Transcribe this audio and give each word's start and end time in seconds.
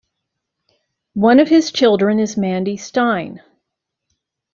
One 1.13 1.39
of 1.39 1.47
his 1.49 1.71
children 1.71 2.17
is 2.19 2.35
Mandy 2.35 2.75
Stein. 2.75 3.39